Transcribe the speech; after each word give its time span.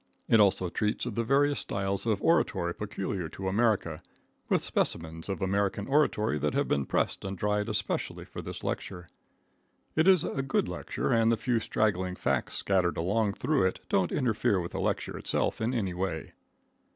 It 0.27 0.39
also 0.39 0.67
treats 0.69 1.05
of 1.05 1.13
the 1.13 1.23
various 1.23 1.59
styles 1.59 2.07
of 2.07 2.23
oratory 2.23 2.73
peculiar 2.73 3.29
to 3.29 3.47
America, 3.47 4.01
with 4.49 4.63
specimens 4.63 5.29
of 5.29 5.43
American 5.43 5.85
oratory 5.87 6.39
that 6.39 6.55
have 6.55 6.67
been 6.67 6.87
pressed 6.87 7.23
and 7.23 7.37
dried 7.37 7.69
especially 7.69 8.25
for 8.25 8.41
this 8.41 8.63
lecture. 8.63 9.09
It 9.95 10.07
is 10.07 10.23
a 10.23 10.41
good 10.41 10.67
lecture, 10.67 11.11
and 11.11 11.31
the 11.31 11.37
few 11.37 11.59
straggling 11.59 12.15
facts 12.15 12.55
scattered 12.55 12.97
along 12.97 13.33
through 13.33 13.63
it 13.67 13.81
don't 13.89 14.11
interfere 14.11 14.59
with 14.59 14.71
the 14.71 14.79
lecture 14.79 15.19
itself 15.19 15.61
in 15.61 15.71
any 15.71 15.93
way. 15.93 16.33